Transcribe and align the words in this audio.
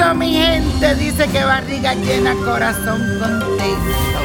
Eso, 0.00 0.14
mi 0.14 0.32
gente, 0.32 0.94
dice 0.94 1.28
que 1.28 1.44
barriga 1.44 1.92
llena, 1.92 2.34
corazón 2.42 3.02
contento. 3.20 4.20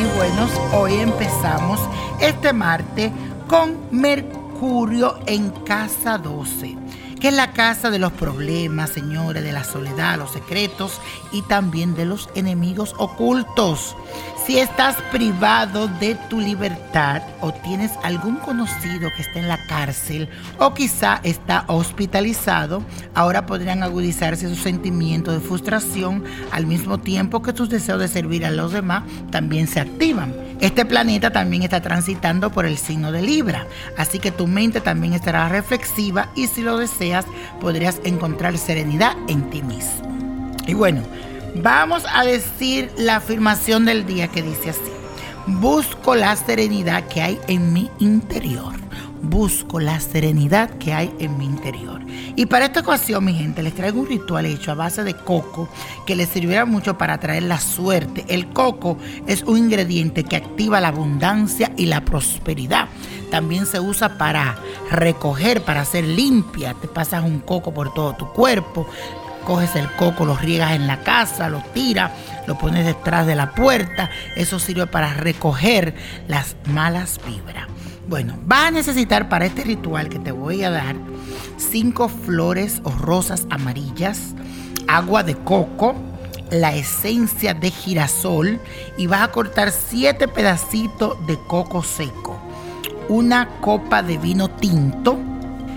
Y 0.00 0.16
bueno, 0.16 0.46
hoy 0.72 0.94
empezamos 1.00 1.80
este 2.20 2.52
martes 2.52 3.10
con 3.48 3.76
Mercurio 3.90 5.18
en 5.26 5.50
casa 5.64 6.18
12 6.18 6.87
que 7.18 7.28
es 7.28 7.34
la 7.34 7.52
casa 7.52 7.90
de 7.90 7.98
los 7.98 8.12
problemas, 8.12 8.90
señores, 8.90 9.42
de 9.42 9.52
la 9.52 9.64
soledad, 9.64 10.18
los 10.18 10.32
secretos 10.32 11.00
y 11.32 11.42
también 11.42 11.94
de 11.94 12.04
los 12.04 12.28
enemigos 12.34 12.94
ocultos. 12.98 13.96
Si 14.46 14.58
estás 14.58 14.96
privado 15.12 15.88
de 15.88 16.14
tu 16.30 16.40
libertad 16.40 17.22
o 17.42 17.52
tienes 17.52 17.90
algún 18.02 18.36
conocido 18.36 19.10
que 19.14 19.22
está 19.22 19.40
en 19.40 19.48
la 19.48 19.58
cárcel 19.66 20.30
o 20.58 20.72
quizá 20.72 21.20
está 21.22 21.64
hospitalizado, 21.66 22.82
ahora 23.14 23.44
podrían 23.44 23.82
agudizarse 23.82 24.48
sus 24.48 24.60
sentimientos 24.62 25.34
de 25.34 25.46
frustración 25.46 26.24
al 26.50 26.66
mismo 26.66 26.98
tiempo 26.98 27.42
que 27.42 27.52
tus 27.52 27.68
deseos 27.68 28.00
de 28.00 28.08
servir 28.08 28.46
a 28.46 28.50
los 28.50 28.72
demás 28.72 29.02
también 29.30 29.68
se 29.68 29.80
activan. 29.80 30.47
Este 30.60 30.84
planeta 30.84 31.30
también 31.30 31.62
está 31.62 31.80
transitando 31.80 32.50
por 32.50 32.66
el 32.66 32.78
signo 32.78 33.12
de 33.12 33.22
Libra, 33.22 33.66
así 33.96 34.18
que 34.18 34.32
tu 34.32 34.46
mente 34.46 34.80
también 34.80 35.12
estará 35.12 35.48
reflexiva 35.48 36.30
y 36.34 36.48
si 36.48 36.62
lo 36.62 36.78
deseas 36.78 37.26
podrías 37.60 38.00
encontrar 38.04 38.58
serenidad 38.58 39.16
en 39.28 39.50
ti 39.50 39.62
mismo. 39.62 40.56
Y 40.66 40.74
bueno, 40.74 41.02
Vamos 41.54 42.04
a 42.12 42.24
decir 42.24 42.90
la 42.96 43.16
afirmación 43.16 43.84
del 43.84 44.06
día 44.06 44.28
que 44.28 44.42
dice 44.42 44.70
así. 44.70 44.92
Busco 45.46 46.14
la 46.14 46.36
serenidad 46.36 47.08
que 47.08 47.22
hay 47.22 47.40
en 47.48 47.72
mi 47.72 47.90
interior. 47.98 48.74
Busco 49.22 49.80
la 49.80 50.00
serenidad 50.00 50.70
que 50.78 50.92
hay 50.92 51.12
en 51.18 51.36
mi 51.38 51.44
interior. 51.44 52.00
Y 52.36 52.46
para 52.46 52.66
esta 52.66 52.80
ocasión, 52.80 53.24
mi 53.24 53.34
gente, 53.34 53.62
les 53.62 53.74
traigo 53.74 54.00
un 54.00 54.06
ritual 54.06 54.46
hecho 54.46 54.70
a 54.70 54.74
base 54.74 55.02
de 55.02 55.14
coco 55.14 55.68
que 56.06 56.14
les 56.14 56.28
servirá 56.28 56.64
mucho 56.64 56.96
para 56.96 57.14
atraer 57.14 57.42
la 57.42 57.58
suerte. 57.58 58.24
El 58.28 58.48
coco 58.48 58.96
es 59.26 59.42
un 59.42 59.58
ingrediente 59.58 60.24
que 60.24 60.36
activa 60.36 60.80
la 60.80 60.88
abundancia 60.88 61.72
y 61.76 61.86
la 61.86 62.04
prosperidad. 62.04 62.88
También 63.30 63.66
se 63.66 63.80
usa 63.80 64.16
para 64.16 64.56
recoger, 64.90 65.62
para 65.62 65.82
hacer 65.82 66.04
limpia. 66.04 66.74
Te 66.74 66.88
pasas 66.88 67.24
un 67.24 67.40
coco 67.40 67.74
por 67.74 67.92
todo 67.92 68.14
tu 68.14 68.32
cuerpo 68.32 68.86
coges 69.48 69.76
el 69.76 69.90
coco, 69.92 70.26
lo 70.26 70.36
riegas 70.36 70.72
en 70.72 70.86
la 70.86 71.00
casa, 71.00 71.48
lo 71.48 71.62
tiras, 71.72 72.12
lo 72.46 72.58
pones 72.58 72.84
detrás 72.84 73.26
de 73.26 73.34
la 73.34 73.52
puerta. 73.52 74.10
Eso 74.36 74.58
sirve 74.58 74.86
para 74.86 75.14
recoger 75.14 75.94
las 76.28 76.54
malas 76.66 77.18
vibras. 77.26 77.66
Bueno, 78.06 78.34
vas 78.44 78.66
a 78.66 78.70
necesitar 78.70 79.30
para 79.30 79.46
este 79.46 79.64
ritual 79.64 80.10
que 80.10 80.18
te 80.18 80.32
voy 80.32 80.64
a 80.64 80.70
dar 80.70 80.96
cinco 81.56 82.10
flores 82.10 82.82
o 82.84 82.90
rosas 82.90 83.46
amarillas, 83.48 84.34
agua 84.86 85.22
de 85.22 85.34
coco, 85.34 85.94
la 86.50 86.74
esencia 86.74 87.54
de 87.54 87.70
girasol 87.70 88.60
y 88.98 89.06
vas 89.06 89.22
a 89.22 89.32
cortar 89.32 89.72
siete 89.72 90.28
pedacitos 90.28 91.26
de 91.26 91.38
coco 91.46 91.82
seco, 91.82 92.38
una 93.08 93.48
copa 93.62 94.02
de 94.02 94.18
vino 94.18 94.50
tinto, 94.50 95.18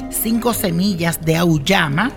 cinco 0.09 0.53
semillas 0.53 1.21
de 1.21 1.37
auyama, 1.37 2.11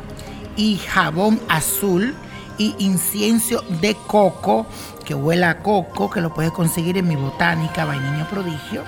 y 0.56 0.78
jabón 0.78 1.40
azul 1.48 2.14
y 2.58 2.74
incienso 2.78 3.62
de 3.80 3.94
coco 4.06 4.66
que 5.04 5.14
huela 5.14 5.50
a 5.50 5.58
coco, 5.58 6.10
que 6.10 6.20
lo 6.20 6.32
puedes 6.32 6.52
conseguir 6.52 6.96
en 6.98 7.08
mi 7.08 7.16
botánica 7.16 7.84
Niño 7.84 8.26
Prodigio 8.30 8.82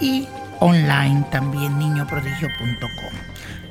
y 0.00 0.26
online 0.60 1.24
también 1.30 1.78
niñoprodigio.com. 1.78 3.12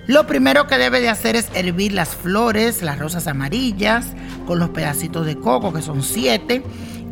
Lo 0.08 0.26
primero 0.26 0.68
que 0.68 0.78
debe 0.78 1.02
de 1.02 1.10
hacer 1.10 1.36
es 1.36 1.50
hervir 1.54 1.92
las 1.92 2.16
flores, 2.16 2.82
las 2.82 2.98
rosas 2.98 3.28
amarillas, 3.28 4.14
con 4.46 4.58
los 4.58 4.70
pedacitos 4.70 5.26
de 5.26 5.38
coco, 5.38 5.74
que 5.74 5.82
son 5.82 6.02
siete, 6.02 6.64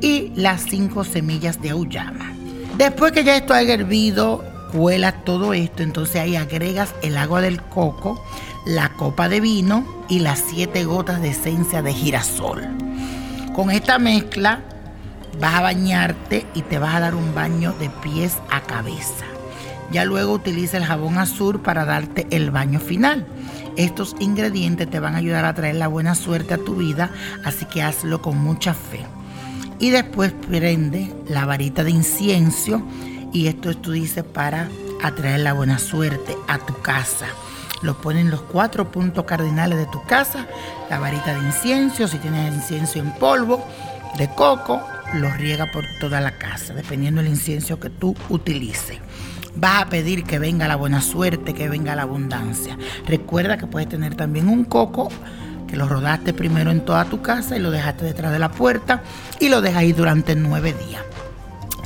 y 0.02 0.32
las 0.36 0.62
cinco 0.62 1.04
semillas 1.04 1.62
de 1.62 1.72
auyama. 1.72 2.34
Después 2.78 3.12
que 3.12 3.26
ya 3.26 3.36
esto 3.36 3.54
haya 3.54 3.74
hervido, 3.74 4.44
cuela 4.72 5.24
todo 5.24 5.54
esto, 5.54 5.84
entonces 5.84 6.22
ahí 6.22 6.36
agregas 6.38 6.96
el 7.02 7.18
agua 7.18 7.42
del 7.42 7.62
coco, 7.62 8.24
la 8.66 8.90
copa 8.90 9.30
de 9.30 9.40
vino 9.40 9.86
y 10.10 10.20
las 10.20 10.40
siete 10.40 10.86
gotas 10.86 11.22
de 11.22 11.30
esencia 11.30 11.82
de 11.84 11.94
girasol. 11.94 12.64
Con 13.54 13.70
esta 13.70 14.00
mezcla 14.00 14.62
vas 15.40 15.56
a 15.56 15.62
bañarte 15.62 16.46
y 16.56 16.64
te 16.64 16.80
vas 16.80 16.96
a 16.96 17.00
dar 17.00 17.16
un 17.16 17.36
baño 17.36 17.74
de 17.80 17.90
pies 17.90 18.38
a 18.50 18.62
cabeza. 18.62 19.26
Ya 19.92 20.04
luego 20.04 20.34
utiliza 20.34 20.78
el 20.78 20.86
jabón 20.86 21.20
azul 21.20 21.62
para 21.62 21.86
darte 21.86 22.26
el 22.32 22.50
baño 22.50 22.80
final. 22.80 23.28
Estos 23.78 24.16
ingredientes 24.20 24.90
te 24.90 25.00
van 25.00 25.14
a 25.14 25.20
ayudar 25.20 25.46
a 25.46 25.54
traer 25.54 25.76
la 25.76 25.88
buena 25.88 26.16
suerte 26.16 26.56
a 26.56 26.58
tu 26.58 26.76
vida, 26.76 27.12
así 27.44 27.66
que 27.66 27.84
hazlo 27.84 28.22
con 28.22 28.38
mucha 28.38 28.74
fe. 28.74 29.06
Y 29.78 29.92
después 29.92 30.34
prende 30.50 31.14
la 31.28 31.46
varita 31.46 31.84
de 31.84 31.92
incienso 31.92 32.82
y 33.32 33.48
esto 33.48 33.78
tú 33.78 33.92
dices 33.92 34.24
para 34.24 34.70
atraer 35.04 35.42
la 35.42 35.54
buena 35.54 35.78
suerte 35.78 36.36
a 36.48 36.58
tu 36.58 36.74
casa 36.82 37.28
lo 37.82 37.98
ponen 37.98 38.32
los 38.32 38.42
cuatro 38.42 38.92
puntos 38.92 39.26
cardinales 39.26 39.78
de 39.78 39.86
tu 39.88 40.04
casa, 40.04 40.48
la 40.90 41.00
varita 41.00 41.34
de 41.34 41.46
incienso, 41.46 42.08
si 42.08 42.18
tienes 42.18 42.54
incienso 42.54 43.00
en 43.00 43.12
polvo, 43.14 43.66
de 44.18 44.30
coco, 44.30 44.82
lo 45.14 45.30
riega 45.32 45.72
por 45.72 45.86
toda 46.00 46.22
la 46.22 46.38
casa, 46.38 46.74
dependiendo 46.74 47.22
del 47.22 47.32
incienso 47.32 47.80
que 47.80 47.90
tú 47.90 48.16
utilices. 48.30 49.00
Vas 49.56 49.84
a 49.84 49.90
pedir 49.90 50.24
que 50.24 50.40
venga 50.40 50.68
la 50.68 50.76
buena 50.76 51.02
suerte, 51.02 51.54
que 51.54 51.70
venga 51.70 51.96
la 51.96 52.02
abundancia. 52.02 52.78
Recuerda 53.08 53.58
que 53.58 53.68
puedes 53.68 53.88
tener 53.88 54.16
también 54.16 54.50
un 54.50 54.66
coco 54.66 55.10
que 55.68 55.78
lo 55.78 55.88
rodaste 55.88 56.34
primero 56.34 56.72
en 56.72 56.84
toda 56.84 57.06
tu 57.06 57.22
casa 57.22 57.56
y 57.56 57.60
lo 57.60 57.72
dejaste 57.72 58.06
detrás 58.06 58.32
de 58.32 58.40
la 58.40 58.52
puerta 58.52 59.02
y 59.40 59.50
lo 59.50 59.62
dejas 59.62 59.80
ahí 59.80 59.94
durante 59.94 60.36
nueve 60.36 60.74
días. 60.88 61.04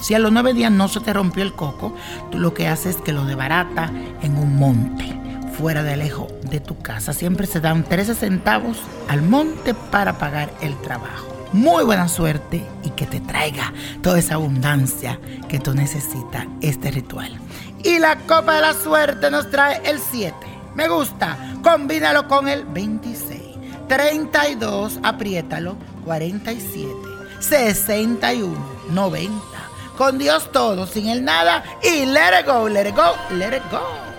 Si 0.02 0.14
a 0.14 0.20
los 0.20 0.32
nueve 0.32 0.54
días 0.54 0.72
no 0.72 0.88
se 0.88 1.00
te 1.02 1.14
rompió 1.14 1.44
el 1.44 1.54
coco, 1.54 1.96
tú 2.32 2.40
lo 2.40 2.54
que 2.54 2.68
haces 2.68 2.96
es 2.96 3.02
que 3.02 3.14
lo 3.14 3.26
debarata 3.26 3.92
en 4.22 4.38
un 4.38 4.56
monte 4.56 5.20
fuera 5.59 5.84
de 5.84 5.97
lejos 5.97 6.28
de 6.50 6.62
tu 6.62 6.78
casa. 6.78 7.12
Siempre 7.12 7.46
se 7.46 7.59
dan 7.59 7.84
13 7.84 8.16
centavos 8.16 8.78
al 9.09 9.22
monte 9.22 9.74
para 9.74 10.18
pagar 10.18 10.50
el 10.62 10.80
trabajo. 10.81 11.28
Muy 11.52 11.84
buena 11.84 12.08
suerte 12.08 12.66
y 12.84 12.92
que 12.92 13.06
te 13.06 13.20
traiga 13.20 13.74
toda 14.02 14.19
esa 14.19 14.36
abundancia 14.36 15.19
que 15.50 15.59
tú 15.59 15.74
necesitas 15.74 16.48
este 16.62 16.92
ritual. 16.92 17.38
Y 17.84 18.00
la 18.00 18.16
copa 18.19 18.56
de 18.56 18.62
la 18.62 18.74
suerte 18.74 19.30
nos 19.30 19.52
trae 19.52 19.81
el 19.84 20.00
7. 20.00 20.34
Me 20.75 20.88
gusta. 20.88 21.38
Combínalo 21.62 22.30
con 22.30 22.48
el 22.48 22.64
26. 22.64 23.42
32, 23.90 25.00
apriétalo. 25.03 25.75
47. 26.06 26.90
61. 27.40 28.58
90. 28.92 29.34
Con 29.98 30.18
Dios 30.18 30.50
todo, 30.53 30.88
sin 30.88 31.09
el 31.09 31.25
nada. 31.25 31.66
Y 31.84 32.06
let 32.06 32.40
it 32.40 32.46
go, 32.46 32.69
let 32.69 32.88
it 32.88 32.96
go, 32.96 33.14
let 33.36 33.58
it 33.58 33.64
go. 33.69 34.19